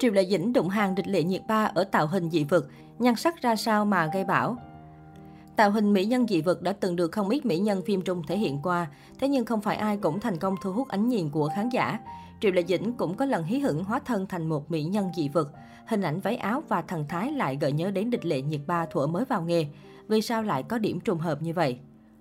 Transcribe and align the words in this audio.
Triệu 0.00 0.12
Lệ 0.12 0.26
Dĩnh 0.26 0.52
đụng 0.52 0.68
hàng 0.68 0.94
địch 0.94 1.08
lệ 1.08 1.22
nhiệt 1.22 1.42
ba 1.48 1.70
ở 1.74 1.84
tạo 1.84 2.06
hình 2.06 2.30
dị 2.30 2.44
vực, 2.44 2.70
nhan 2.98 3.16
sắc 3.16 3.42
ra 3.42 3.56
sao 3.56 3.84
mà 3.84 4.10
gây 4.12 4.24
bão. 4.24 4.56
Tạo 5.56 5.70
hình 5.70 5.92
mỹ 5.92 6.04
nhân 6.04 6.26
dị 6.28 6.42
vực 6.42 6.62
đã 6.62 6.72
từng 6.72 6.96
được 6.96 7.12
không 7.12 7.28
ít 7.28 7.46
mỹ 7.46 7.58
nhân 7.58 7.82
phim 7.86 8.02
Trung 8.02 8.22
thể 8.28 8.38
hiện 8.38 8.58
qua, 8.62 8.86
thế 9.18 9.28
nhưng 9.28 9.44
không 9.44 9.60
phải 9.60 9.76
ai 9.76 9.96
cũng 9.96 10.20
thành 10.20 10.36
công 10.36 10.54
thu 10.62 10.72
hút 10.72 10.88
ánh 10.88 11.08
nhìn 11.08 11.30
của 11.30 11.50
khán 11.54 11.68
giả. 11.68 11.98
Triệu 12.40 12.52
Lệ 12.52 12.62
Dĩnh 12.68 12.92
cũng 12.92 13.14
có 13.14 13.24
lần 13.24 13.44
hí 13.44 13.58
hửng 13.58 13.84
hóa 13.84 13.98
thân 13.98 14.26
thành 14.26 14.48
một 14.48 14.70
mỹ 14.70 14.82
nhân 14.82 15.10
dị 15.16 15.28
vực. 15.28 15.52
Hình 15.86 16.02
ảnh 16.02 16.20
váy 16.20 16.36
áo 16.36 16.62
và 16.68 16.82
thần 16.82 17.04
thái 17.08 17.32
lại 17.32 17.58
gợi 17.60 17.72
nhớ 17.72 17.90
đến 17.90 18.10
địch 18.10 18.24
lệ 18.24 18.42
nhiệt 18.42 18.60
ba 18.66 18.86
thuở 18.86 19.06
mới 19.06 19.24
vào 19.24 19.42
nghề. 19.42 19.66
Vì 20.08 20.22
sao 20.22 20.42
lại 20.42 20.62
có 20.62 20.78
điểm 20.78 21.00
trùng 21.00 21.18
hợp 21.18 21.42
như 21.42 21.52
vậy? 21.52 21.78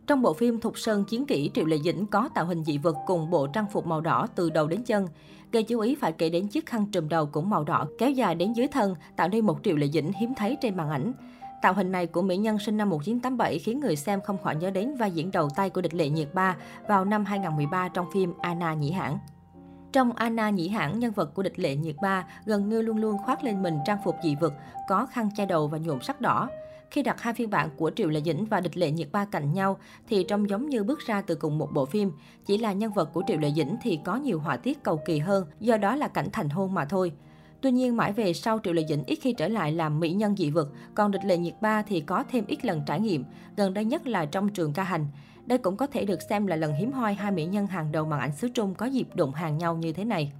Trong 0.09 0.21
bộ 0.21 0.33
phim 0.33 0.59
Thục 0.59 0.79
Sơn 0.79 1.05
Chiến 1.05 1.25
Kỷ, 1.25 1.51
Triệu 1.53 1.65
Lệ 1.65 1.77
Dĩnh 1.77 2.05
có 2.05 2.29
tạo 2.33 2.45
hình 2.45 2.63
dị 2.63 2.77
vật 2.77 2.95
cùng 3.05 3.29
bộ 3.29 3.47
trang 3.47 3.65
phục 3.71 3.87
màu 3.87 4.01
đỏ 4.01 4.27
từ 4.35 4.49
đầu 4.49 4.67
đến 4.67 4.83
chân. 4.83 5.07
Gây 5.51 5.63
chú 5.63 5.79
ý 5.79 5.95
phải 5.95 6.11
kể 6.11 6.29
đến 6.29 6.47
chiếc 6.47 6.65
khăn 6.65 6.85
trùm 6.91 7.09
đầu 7.09 7.25
cũng 7.25 7.49
màu 7.49 7.63
đỏ 7.63 7.87
kéo 7.97 8.11
dài 8.11 8.35
đến 8.35 8.53
dưới 8.53 8.67
thân, 8.67 8.95
tạo 9.15 9.27
nên 9.27 9.45
một 9.45 9.59
Triệu 9.63 9.75
Lệ 9.75 9.87
Dĩnh 9.87 10.11
hiếm 10.13 10.33
thấy 10.35 10.57
trên 10.61 10.77
màn 10.77 10.89
ảnh. 10.89 11.13
Tạo 11.61 11.73
hình 11.73 11.91
này 11.91 12.07
của 12.07 12.21
mỹ 12.21 12.37
nhân 12.37 12.59
sinh 12.59 12.77
năm 12.77 12.89
1987 12.89 13.59
khiến 13.59 13.79
người 13.79 13.95
xem 13.95 14.21
không 14.21 14.37
khỏi 14.43 14.55
nhớ 14.55 14.69
đến 14.69 14.95
vai 14.95 15.11
diễn 15.11 15.31
đầu 15.31 15.49
tay 15.55 15.69
của 15.69 15.81
địch 15.81 15.93
lệ 15.93 16.09
nhiệt 16.09 16.33
ba 16.33 16.55
vào 16.87 17.05
năm 17.05 17.25
2013 17.25 17.87
trong 17.87 18.05
phim 18.13 18.33
Anna 18.41 18.73
Nhĩ 18.73 18.91
Hãn. 18.91 19.17
Trong 19.91 20.11
Anna 20.11 20.49
Nhĩ 20.49 20.67
Hãn, 20.67 20.99
nhân 20.99 21.11
vật 21.11 21.33
của 21.33 21.43
địch 21.43 21.59
lệ 21.59 21.75
nhiệt 21.75 21.95
ba 22.01 22.25
gần 22.45 22.69
như 22.69 22.81
luôn 22.81 22.97
luôn 22.97 23.17
khoác 23.17 23.43
lên 23.43 23.63
mình 23.63 23.77
trang 23.85 23.99
phục 24.03 24.15
dị 24.23 24.35
vực, 24.35 24.53
có 24.87 25.05
khăn 25.05 25.29
che 25.35 25.45
đầu 25.45 25.67
và 25.67 25.77
nhuộm 25.77 25.99
sắc 26.01 26.21
đỏ. 26.21 26.49
Khi 26.91 27.03
đặt 27.03 27.21
hai 27.21 27.33
phiên 27.33 27.49
bản 27.49 27.69
của 27.77 27.91
Triệu 27.95 28.09
Lệ 28.09 28.21
Dĩnh 28.25 28.45
và 28.45 28.59
Địch 28.59 28.77
Lệ 28.77 28.91
Nhiệt 28.91 29.07
Ba 29.11 29.25
cạnh 29.25 29.53
nhau 29.53 29.77
thì 30.07 30.23
trông 30.23 30.49
giống 30.49 30.69
như 30.69 30.83
bước 30.83 30.99
ra 30.99 31.21
từ 31.21 31.35
cùng 31.35 31.57
một 31.57 31.69
bộ 31.73 31.85
phim. 31.85 32.11
Chỉ 32.45 32.57
là 32.57 32.73
nhân 32.73 32.93
vật 32.93 33.09
của 33.13 33.23
Triệu 33.27 33.37
Lệ 33.37 33.51
Dĩnh 33.55 33.75
thì 33.83 33.99
có 34.05 34.15
nhiều 34.15 34.39
họa 34.39 34.57
tiết 34.57 34.83
cầu 34.83 34.99
kỳ 35.05 35.19
hơn, 35.19 35.45
do 35.59 35.77
đó 35.77 35.95
là 35.95 36.07
cảnh 36.07 36.27
thành 36.33 36.49
hôn 36.49 36.73
mà 36.73 36.85
thôi. 36.85 37.11
Tuy 37.61 37.71
nhiên, 37.71 37.97
mãi 37.97 38.13
về 38.13 38.33
sau 38.33 38.59
Triệu 38.63 38.73
Lệ 38.73 38.85
Dĩnh 38.89 39.03
ít 39.07 39.19
khi 39.21 39.33
trở 39.33 39.47
lại 39.47 39.71
làm 39.71 39.99
mỹ 39.99 40.13
nhân 40.13 40.35
dị 40.37 40.49
vực, 40.49 40.73
còn 40.95 41.11
Địch 41.11 41.25
Lệ 41.25 41.37
Nhiệt 41.37 41.55
Ba 41.61 41.81
thì 41.81 42.01
có 42.01 42.23
thêm 42.31 42.45
ít 42.47 42.65
lần 42.65 42.81
trải 42.85 42.99
nghiệm, 42.99 43.25
gần 43.57 43.73
đây 43.73 43.85
nhất 43.85 44.07
là 44.07 44.25
trong 44.25 44.49
trường 44.49 44.73
ca 44.73 44.83
hành. 44.83 45.07
Đây 45.45 45.57
cũng 45.57 45.77
có 45.77 45.87
thể 45.87 46.05
được 46.05 46.21
xem 46.21 46.47
là 46.47 46.55
lần 46.55 46.73
hiếm 46.73 46.91
hoi 46.91 47.13
hai 47.13 47.31
mỹ 47.31 47.45
nhân 47.45 47.67
hàng 47.67 47.91
đầu 47.91 48.05
màn 48.05 48.19
ảnh 48.19 48.35
xứ 48.35 48.49
Trung 48.49 48.75
có 48.75 48.85
dịp 48.85 49.07
đụng 49.15 49.33
hàng 49.33 49.57
nhau 49.57 49.77
như 49.77 49.93
thế 49.93 50.05
này. 50.05 50.31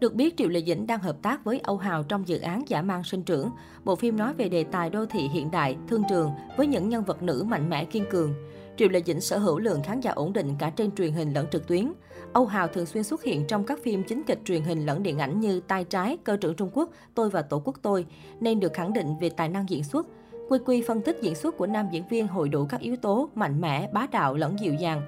Được 0.00 0.14
biết, 0.14 0.36
Triệu 0.36 0.48
Lệ 0.48 0.62
Dĩnh 0.66 0.86
đang 0.86 1.00
hợp 1.00 1.16
tác 1.22 1.44
với 1.44 1.60
Âu 1.60 1.76
Hào 1.76 2.02
trong 2.02 2.28
dự 2.28 2.38
án 2.38 2.62
Giả 2.66 2.82
mang 2.82 3.04
sinh 3.04 3.22
trưởng. 3.22 3.50
Bộ 3.84 3.96
phim 3.96 4.16
nói 4.16 4.34
về 4.34 4.48
đề 4.48 4.64
tài 4.64 4.90
đô 4.90 5.06
thị 5.06 5.28
hiện 5.28 5.50
đại, 5.50 5.76
thương 5.88 6.02
trường 6.08 6.30
với 6.56 6.66
những 6.66 6.88
nhân 6.88 7.04
vật 7.04 7.22
nữ 7.22 7.44
mạnh 7.48 7.70
mẽ 7.70 7.84
kiên 7.84 8.04
cường. 8.10 8.34
Triệu 8.76 8.88
Lệ 8.88 9.02
Dĩnh 9.06 9.20
sở 9.20 9.38
hữu 9.38 9.58
lượng 9.58 9.82
khán 9.82 10.00
giả 10.00 10.10
ổn 10.10 10.32
định 10.32 10.54
cả 10.58 10.70
trên 10.70 10.90
truyền 10.90 11.12
hình 11.12 11.32
lẫn 11.32 11.46
trực 11.50 11.66
tuyến. 11.66 11.92
Âu 12.32 12.46
Hào 12.46 12.66
thường 12.66 12.86
xuyên 12.86 13.04
xuất 13.04 13.22
hiện 13.22 13.44
trong 13.48 13.64
các 13.64 13.78
phim 13.82 14.02
chính 14.02 14.22
kịch 14.22 14.40
truyền 14.44 14.62
hình 14.62 14.86
lẫn 14.86 15.02
điện 15.02 15.18
ảnh 15.18 15.40
như 15.40 15.60
Tai 15.60 15.84
Trái, 15.84 16.16
Cơ 16.24 16.36
trưởng 16.36 16.54
Trung 16.54 16.70
Quốc, 16.72 16.90
Tôi 17.14 17.30
và 17.30 17.42
Tổ 17.42 17.62
quốc 17.64 17.76
tôi, 17.82 18.06
nên 18.40 18.60
được 18.60 18.72
khẳng 18.72 18.92
định 18.92 19.16
về 19.20 19.28
tài 19.28 19.48
năng 19.48 19.68
diễn 19.68 19.84
xuất. 19.84 20.06
Quy 20.48 20.58
Quy 20.66 20.82
phân 20.82 21.00
tích 21.00 21.18
diễn 21.22 21.34
xuất 21.34 21.56
của 21.56 21.66
nam 21.66 21.86
diễn 21.92 22.08
viên 22.08 22.26
hội 22.26 22.48
đủ 22.48 22.66
các 22.68 22.80
yếu 22.80 22.96
tố 22.96 23.28
mạnh 23.34 23.60
mẽ, 23.60 23.88
bá 23.92 24.06
đạo 24.12 24.34
lẫn 24.34 24.56
dịu 24.60 24.74
dàng. 24.74 25.02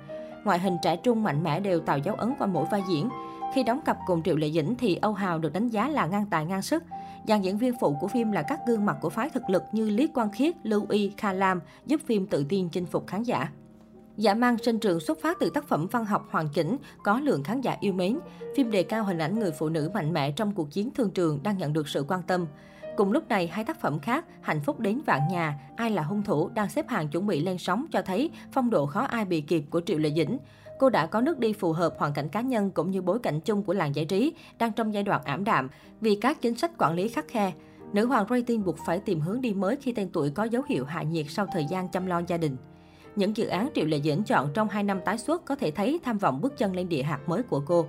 Ngoại 0.44 0.58
hình 0.58 0.76
trẻ 0.82 0.96
trung 0.96 1.22
mạnh 1.22 1.42
mẽ 1.44 1.60
đều 1.60 1.80
tạo 1.80 1.98
dấu 1.98 2.14
ấn 2.14 2.32
qua 2.38 2.46
mỗi 2.46 2.64
vai 2.70 2.82
diễn. 2.88 3.08
Khi 3.54 3.62
đóng 3.62 3.80
cặp 3.84 3.98
cùng 4.06 4.22
Triệu 4.22 4.36
Lệ 4.36 4.50
Dĩnh 4.50 4.74
thì 4.78 4.96
Âu 4.96 5.12
Hào 5.12 5.38
được 5.38 5.52
đánh 5.52 5.68
giá 5.68 5.88
là 5.88 6.06
ngang 6.06 6.26
tài 6.30 6.46
ngang 6.46 6.62
sức. 6.62 6.84
Dàn 7.28 7.42
diễn 7.42 7.58
viên 7.58 7.72
phụ 7.80 7.96
của 8.00 8.08
phim 8.08 8.32
là 8.32 8.42
các 8.42 8.60
gương 8.66 8.86
mặt 8.86 8.96
của 9.00 9.10
phái 9.10 9.30
thực 9.30 9.50
lực 9.50 9.62
như 9.72 9.90
Lý 9.90 10.06
Quang 10.06 10.30
Khiết, 10.30 10.54
Lưu 10.62 10.86
Y, 10.90 11.12
Kha 11.16 11.32
Lam, 11.32 11.60
giúp 11.86 12.00
phim 12.06 12.26
tự 12.26 12.44
tin 12.48 12.68
chinh 12.68 12.86
phục 12.86 13.06
khán 13.06 13.22
giả. 13.22 13.48
Giả 14.16 14.34
mang 14.34 14.58
sinh 14.58 14.78
trường 14.78 15.00
xuất 15.00 15.20
phát 15.22 15.36
từ 15.40 15.50
tác 15.50 15.68
phẩm 15.68 15.86
văn 15.90 16.04
học 16.04 16.28
hoàn 16.30 16.48
chỉnh, 16.48 16.76
có 17.04 17.20
lượng 17.20 17.44
khán 17.44 17.60
giả 17.60 17.76
yêu 17.80 17.92
mến. 17.92 18.18
Phim 18.56 18.70
đề 18.70 18.82
cao 18.82 19.04
hình 19.04 19.18
ảnh 19.18 19.38
người 19.38 19.50
phụ 19.50 19.68
nữ 19.68 19.90
mạnh 19.94 20.12
mẽ 20.12 20.32
trong 20.32 20.52
cuộc 20.52 20.70
chiến 20.70 20.90
thương 20.90 21.10
trường 21.10 21.42
đang 21.42 21.58
nhận 21.58 21.72
được 21.72 21.88
sự 21.88 22.04
quan 22.08 22.22
tâm. 22.22 22.46
Cùng 22.96 23.12
lúc 23.12 23.28
này, 23.28 23.46
hai 23.46 23.64
tác 23.64 23.80
phẩm 23.80 23.98
khác, 23.98 24.24
Hạnh 24.40 24.60
phúc 24.60 24.80
đến 24.80 25.00
vạn 25.06 25.20
nhà, 25.30 25.60
Ai 25.76 25.90
là 25.90 26.02
hung 26.02 26.22
thủ 26.22 26.48
đang 26.48 26.68
xếp 26.68 26.88
hàng 26.88 27.08
chuẩn 27.08 27.26
bị 27.26 27.40
lên 27.40 27.58
sóng 27.58 27.86
cho 27.92 28.02
thấy 28.02 28.30
phong 28.52 28.70
độ 28.70 28.86
khó 28.86 29.00
ai 29.00 29.24
bị 29.24 29.40
kịp 29.40 29.64
của 29.70 29.80
Triệu 29.80 29.98
Lệ 29.98 30.10
Dĩnh. 30.16 30.38
Cô 30.78 30.90
đã 30.90 31.06
có 31.06 31.20
nước 31.20 31.38
đi 31.38 31.52
phù 31.52 31.72
hợp 31.72 31.94
hoàn 31.98 32.12
cảnh 32.12 32.28
cá 32.28 32.40
nhân 32.40 32.70
cũng 32.70 32.90
như 32.90 33.02
bối 33.02 33.18
cảnh 33.18 33.40
chung 33.40 33.62
của 33.62 33.72
làng 33.72 33.94
giải 33.94 34.04
trí, 34.04 34.32
đang 34.58 34.72
trong 34.72 34.94
giai 34.94 35.02
đoạn 35.02 35.22
ảm 35.24 35.44
đạm 35.44 35.68
vì 36.00 36.16
các 36.16 36.42
chính 36.42 36.54
sách 36.54 36.78
quản 36.78 36.94
lý 36.94 37.08
khắc 37.08 37.28
khe. 37.28 37.52
Nữ 37.92 38.06
hoàng 38.06 38.26
rating 38.30 38.64
buộc 38.64 38.78
phải 38.86 38.98
tìm 38.98 39.20
hướng 39.20 39.40
đi 39.40 39.54
mới 39.54 39.76
khi 39.76 39.92
tên 39.92 40.08
tuổi 40.12 40.30
có 40.30 40.44
dấu 40.44 40.62
hiệu 40.68 40.84
hạ 40.84 41.02
nhiệt 41.02 41.26
sau 41.28 41.46
thời 41.52 41.64
gian 41.64 41.88
chăm 41.88 42.06
lo 42.06 42.22
gia 42.26 42.36
đình. 42.36 42.56
Những 43.16 43.36
dự 43.36 43.46
án 43.46 43.68
Triệu 43.74 43.86
Lệ 43.86 44.00
Dĩnh 44.00 44.22
chọn 44.22 44.48
trong 44.54 44.68
2 44.68 44.82
năm 44.82 45.00
tái 45.04 45.18
xuất 45.18 45.44
có 45.44 45.54
thể 45.54 45.70
thấy 45.70 46.00
tham 46.04 46.18
vọng 46.18 46.40
bước 46.40 46.58
chân 46.58 46.76
lên 46.76 46.88
địa 46.88 47.02
hạt 47.02 47.20
mới 47.26 47.42
của 47.42 47.62
cô. 47.66 47.86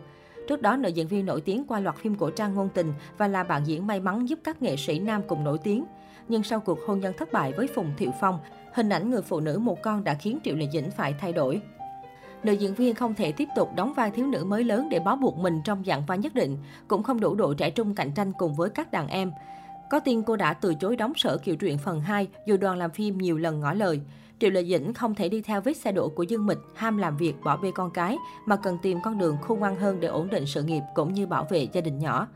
Trước 0.47 0.61
đó, 0.61 0.77
nữ 0.77 0.89
diễn 0.89 1.07
viên 1.07 1.25
nổi 1.25 1.41
tiếng 1.41 1.65
qua 1.67 1.79
loạt 1.79 1.95
phim 1.95 2.15
cổ 2.15 2.29
trang 2.29 2.53
ngôn 2.53 2.69
tình 2.73 2.93
và 3.17 3.27
là 3.27 3.43
bạn 3.43 3.63
diễn 3.65 3.87
may 3.87 3.99
mắn 3.99 4.29
giúp 4.29 4.39
các 4.43 4.61
nghệ 4.61 4.75
sĩ 4.75 4.99
nam 4.99 5.21
cùng 5.27 5.43
nổi 5.43 5.57
tiếng. 5.63 5.85
Nhưng 6.27 6.43
sau 6.43 6.59
cuộc 6.59 6.79
hôn 6.87 6.99
nhân 6.99 7.13
thất 7.17 7.33
bại 7.33 7.53
với 7.57 7.67
Phùng 7.67 7.91
Thiệu 7.97 8.11
Phong, 8.21 8.39
hình 8.73 8.89
ảnh 8.89 9.09
người 9.09 9.21
phụ 9.21 9.39
nữ 9.39 9.59
một 9.59 9.81
con 9.81 10.03
đã 10.03 10.13
khiến 10.13 10.39
Triệu 10.43 10.55
Lệ 10.55 10.67
Dĩnh 10.73 10.91
phải 10.91 11.15
thay 11.19 11.33
đổi. 11.33 11.61
Nữ 12.43 12.53
diễn 12.53 12.73
viên 12.73 12.95
không 12.95 13.13
thể 13.13 13.31
tiếp 13.31 13.47
tục 13.55 13.69
đóng 13.75 13.93
vai 13.93 14.11
thiếu 14.11 14.27
nữ 14.27 14.45
mới 14.45 14.63
lớn 14.63 14.87
để 14.91 14.99
bó 14.99 15.15
buộc 15.15 15.37
mình 15.37 15.61
trong 15.65 15.83
dạng 15.85 16.05
vai 16.05 16.17
nhất 16.17 16.35
định, 16.35 16.57
cũng 16.87 17.03
không 17.03 17.19
đủ 17.19 17.35
độ 17.35 17.53
trẻ 17.53 17.69
trung 17.69 17.95
cạnh 17.95 18.11
tranh 18.11 18.31
cùng 18.37 18.55
với 18.55 18.69
các 18.69 18.91
đàn 18.91 19.07
em. 19.07 19.31
Có 19.89 19.99
tin 19.99 20.23
cô 20.23 20.35
đã 20.35 20.53
từ 20.53 20.75
chối 20.75 20.95
đóng 20.95 21.13
sở 21.15 21.37
kiều 21.37 21.55
truyện 21.55 21.77
phần 21.77 22.01
2 22.01 22.27
dù 22.45 22.57
đoàn 22.57 22.77
làm 22.77 22.91
phim 22.91 23.17
nhiều 23.17 23.37
lần 23.37 23.59
ngỏ 23.59 23.73
lời. 23.73 24.01
Triệu 24.39 24.49
Lệ 24.49 24.63
Dĩnh 24.63 24.93
không 24.93 25.15
thể 25.15 25.29
đi 25.29 25.41
theo 25.41 25.61
vết 25.61 25.73
xe 25.73 25.91
đổ 25.91 26.09
của 26.09 26.23
Dương 26.23 26.45
Mịch, 26.45 26.57
ham 26.75 26.97
làm 26.97 27.17
việc 27.17 27.35
bỏ 27.43 27.57
bê 27.57 27.71
con 27.75 27.91
cái, 27.91 28.17
mà 28.45 28.55
cần 28.55 28.77
tìm 28.81 28.97
con 29.03 29.17
đường 29.17 29.37
khôn 29.41 29.59
ngoan 29.59 29.75
hơn 29.75 29.99
để 29.99 30.07
ổn 30.07 30.29
định 30.29 30.45
sự 30.45 30.63
nghiệp 30.63 30.81
cũng 30.95 31.13
như 31.13 31.27
bảo 31.27 31.47
vệ 31.49 31.67
gia 31.73 31.81
đình 31.81 31.99
nhỏ. 31.99 32.27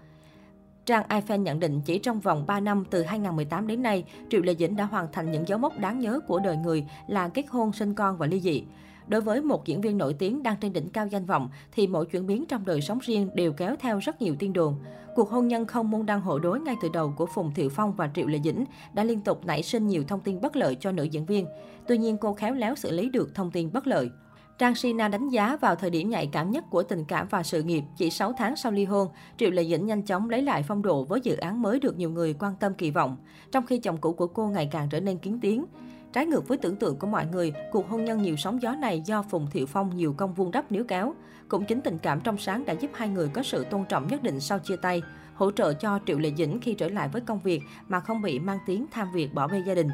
Trang 0.85 1.03
iFan 1.09 1.37
nhận 1.37 1.59
định 1.59 1.81
chỉ 1.85 1.99
trong 1.99 2.19
vòng 2.19 2.45
3 2.47 2.59
năm 2.59 2.83
từ 2.89 3.03
2018 3.03 3.67
đến 3.67 3.81
nay, 3.81 4.05
Triệu 4.29 4.41
Lệ 4.41 4.55
Dĩnh 4.55 4.75
đã 4.75 4.85
hoàn 4.85 5.07
thành 5.11 5.31
những 5.31 5.47
dấu 5.47 5.59
mốc 5.59 5.79
đáng 5.79 5.99
nhớ 5.99 6.19
của 6.27 6.39
đời 6.39 6.57
người 6.57 6.85
là 7.07 7.29
kết 7.29 7.45
hôn, 7.49 7.73
sinh 7.73 7.93
con 7.93 8.17
và 8.17 8.27
ly 8.27 8.39
dị. 8.39 8.63
Đối 9.07 9.21
với 9.21 9.41
một 9.41 9.65
diễn 9.65 9.81
viên 9.81 9.97
nổi 9.97 10.13
tiếng 10.13 10.43
đang 10.43 10.55
trên 10.61 10.73
đỉnh 10.73 10.89
cao 10.89 11.07
danh 11.07 11.25
vọng 11.25 11.49
thì 11.71 11.87
mỗi 11.87 12.05
chuyển 12.05 12.27
biến 12.27 12.45
trong 12.45 12.65
đời 12.65 12.81
sống 12.81 12.99
riêng 13.01 13.29
đều 13.33 13.53
kéo 13.53 13.75
theo 13.79 13.99
rất 13.99 14.21
nhiều 14.21 14.35
tin 14.39 14.53
đồn. 14.53 14.75
Cuộc 15.15 15.29
hôn 15.29 15.47
nhân 15.47 15.65
không 15.65 15.91
môn 15.91 16.05
đăng 16.05 16.21
hộ 16.21 16.39
đối 16.39 16.59
ngay 16.59 16.75
từ 16.81 16.89
đầu 16.93 17.13
của 17.17 17.25
Phùng 17.25 17.53
Thiệu 17.53 17.69
Phong 17.69 17.93
và 17.93 18.09
Triệu 18.15 18.27
Lệ 18.27 18.39
Dĩnh 18.43 18.65
đã 18.93 19.03
liên 19.03 19.21
tục 19.21 19.45
nảy 19.45 19.63
sinh 19.63 19.87
nhiều 19.87 20.03
thông 20.07 20.19
tin 20.19 20.41
bất 20.41 20.55
lợi 20.55 20.77
cho 20.79 20.91
nữ 20.91 21.03
diễn 21.03 21.25
viên. 21.25 21.45
Tuy 21.87 21.97
nhiên 21.97 22.17
cô 22.17 22.33
khéo 22.33 22.53
léo 22.53 22.75
xử 22.75 22.91
lý 22.91 23.09
được 23.09 23.35
thông 23.35 23.51
tin 23.51 23.73
bất 23.73 23.87
lợi. 23.87 24.09
Trang 24.57 24.75
Sina 24.75 25.07
đánh 25.07 25.29
giá 25.29 25.57
vào 25.61 25.75
thời 25.75 25.89
điểm 25.89 26.09
nhạy 26.09 26.27
cảm 26.27 26.51
nhất 26.51 26.63
của 26.69 26.83
tình 26.83 27.05
cảm 27.05 27.27
và 27.29 27.43
sự 27.43 27.63
nghiệp, 27.63 27.83
chỉ 27.97 28.09
6 28.09 28.33
tháng 28.37 28.55
sau 28.55 28.71
ly 28.71 28.85
hôn, 28.85 29.07
Triệu 29.37 29.51
Lệ 29.51 29.63
Dĩnh 29.63 29.85
nhanh 29.85 30.01
chóng 30.01 30.29
lấy 30.29 30.41
lại 30.41 30.63
phong 30.67 30.81
độ 30.81 31.03
với 31.03 31.21
dự 31.23 31.35
án 31.35 31.61
mới 31.61 31.79
được 31.79 31.97
nhiều 31.97 32.09
người 32.09 32.33
quan 32.33 32.53
tâm 32.59 32.73
kỳ 32.73 32.91
vọng, 32.91 33.17
trong 33.51 33.65
khi 33.65 33.77
chồng 33.77 33.97
cũ 33.97 34.13
của 34.13 34.27
cô 34.27 34.47
ngày 34.47 34.69
càng 34.71 34.87
trở 34.91 34.99
nên 34.99 35.17
kiến 35.17 35.39
tiếng. 35.41 35.65
Trái 36.13 36.25
ngược 36.25 36.47
với 36.47 36.57
tưởng 36.57 36.75
tượng 36.75 36.95
của 36.95 37.07
mọi 37.07 37.25
người, 37.25 37.53
cuộc 37.71 37.89
hôn 37.89 38.05
nhân 38.05 38.21
nhiều 38.21 38.35
sóng 38.35 38.61
gió 38.61 38.75
này 38.75 39.01
do 39.05 39.21
Phùng 39.21 39.47
Thiệu 39.51 39.65
Phong 39.65 39.95
nhiều 39.95 40.13
công 40.17 40.33
vuông 40.33 40.51
đắp 40.51 40.71
níu 40.71 40.83
kéo. 40.83 41.13
Cũng 41.47 41.65
chính 41.65 41.81
tình 41.81 41.97
cảm 41.97 42.21
trong 42.21 42.37
sáng 42.37 42.65
đã 42.65 42.73
giúp 42.73 42.91
hai 42.93 43.09
người 43.09 43.27
có 43.27 43.43
sự 43.43 43.63
tôn 43.63 43.85
trọng 43.89 44.07
nhất 44.07 44.23
định 44.23 44.39
sau 44.39 44.59
chia 44.59 44.75
tay, 44.75 45.01
hỗ 45.35 45.51
trợ 45.51 45.73
cho 45.73 45.99
Triệu 46.05 46.19
Lệ 46.19 46.31
Dĩnh 46.37 46.59
khi 46.61 46.73
trở 46.73 46.87
lại 46.87 47.09
với 47.09 47.21
công 47.21 47.39
việc 47.39 47.61
mà 47.87 47.99
không 47.99 48.21
bị 48.21 48.39
mang 48.39 48.59
tiếng 48.65 48.85
tham 48.91 49.07
việc 49.13 49.33
bỏ 49.33 49.47
bê 49.47 49.63
gia 49.67 49.75
đình. 49.75 49.89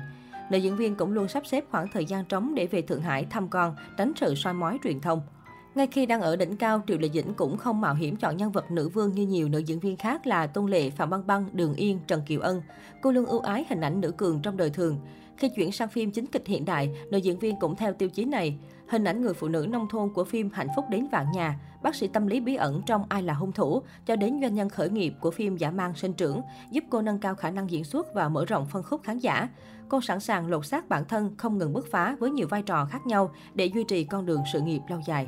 Nữ 0.51 0.57
diễn 0.57 0.77
viên 0.77 0.95
cũng 0.95 1.11
luôn 1.11 1.27
sắp 1.27 1.43
xếp 1.47 1.65
khoảng 1.71 1.87
thời 1.93 2.05
gian 2.05 2.25
trống 2.25 2.55
để 2.55 2.67
về 2.67 2.81
Thượng 2.81 3.01
Hải 3.01 3.25
thăm 3.25 3.47
con, 3.47 3.75
tránh 3.97 4.13
sự 4.15 4.35
soi 4.35 4.53
mói 4.53 4.77
truyền 4.83 5.01
thông. 5.01 5.21
Ngay 5.75 5.87
khi 5.87 6.05
đang 6.05 6.21
ở 6.21 6.35
đỉnh 6.35 6.57
cao, 6.57 6.81
Triệu 6.87 6.97
Lệ 6.97 7.09
Dĩnh 7.13 7.33
cũng 7.33 7.57
không 7.57 7.81
mạo 7.81 7.95
hiểm 7.95 8.15
chọn 8.15 8.37
nhân 8.37 8.51
vật 8.51 8.71
nữ 8.71 8.89
vương 8.89 9.15
như 9.15 9.27
nhiều 9.27 9.49
nữ 9.49 9.59
diễn 9.59 9.79
viên 9.79 9.97
khác 9.97 10.27
là 10.27 10.47
Tôn 10.47 10.67
Lệ, 10.71 10.89
Phạm 10.89 11.09
Băng 11.09 11.27
Băng, 11.27 11.49
Đường 11.53 11.73
Yên, 11.73 11.99
Trần 12.07 12.21
Kiều 12.25 12.41
Ân. 12.41 12.61
Cô 13.01 13.11
luôn 13.11 13.25
ưu 13.25 13.39
ái 13.39 13.65
hình 13.69 13.81
ảnh 13.81 14.01
nữ 14.01 14.11
cường 14.11 14.41
trong 14.41 14.57
đời 14.57 14.69
thường. 14.69 14.99
Khi 15.39 15.49
chuyển 15.49 15.71
sang 15.71 15.89
phim 15.89 16.11
chính 16.11 16.25
kịch 16.25 16.47
hiện 16.47 16.65
đại, 16.65 16.89
nữ 17.11 17.17
diễn 17.17 17.39
viên 17.39 17.59
cũng 17.59 17.75
theo 17.75 17.93
tiêu 17.93 18.09
chí 18.09 18.25
này. 18.25 18.57
Hình 18.87 19.03
ảnh 19.03 19.21
người 19.21 19.33
phụ 19.33 19.47
nữ 19.47 19.67
nông 19.69 19.87
thôn 19.89 20.13
của 20.13 20.23
phim 20.23 20.49
Hạnh 20.53 20.67
phúc 20.75 20.85
đến 20.89 21.07
vạn 21.11 21.25
nhà, 21.31 21.59
bác 21.83 21.95
sĩ 21.95 22.07
tâm 22.07 22.27
lý 22.27 22.39
bí 22.39 22.55
ẩn 22.55 22.81
trong 22.85 23.05
Ai 23.09 23.23
là 23.23 23.33
hung 23.33 23.51
thủ, 23.51 23.81
cho 24.05 24.15
đến 24.15 24.39
doanh 24.41 24.55
nhân 24.55 24.69
khởi 24.69 24.89
nghiệp 24.89 25.13
của 25.19 25.31
phim 25.31 25.57
Giả 25.57 25.71
mang 25.71 25.95
sinh 25.95 26.13
trưởng, 26.13 26.41
giúp 26.71 26.83
cô 26.89 27.01
nâng 27.01 27.19
cao 27.19 27.35
khả 27.35 27.51
năng 27.51 27.71
diễn 27.71 27.83
xuất 27.83 28.13
và 28.13 28.29
mở 28.29 28.45
rộng 28.45 28.65
phân 28.71 28.83
khúc 28.83 29.03
khán 29.03 29.19
giả. 29.19 29.49
Cô 29.89 30.01
sẵn 30.01 30.19
sàng 30.19 30.47
lột 30.47 30.65
xác 30.65 30.89
bản 30.89 31.05
thân, 31.05 31.35
không 31.37 31.57
ngừng 31.57 31.73
bứt 31.73 31.87
phá 31.91 32.15
với 32.19 32.31
nhiều 32.31 32.47
vai 32.47 32.61
trò 32.61 32.85
khác 32.85 33.07
nhau 33.07 33.31
để 33.53 33.65
duy 33.65 33.83
trì 33.83 34.03
con 34.03 34.25
đường 34.25 34.41
sự 34.53 34.61
nghiệp 34.61 34.81
lâu 34.89 34.99
dài. 35.05 35.27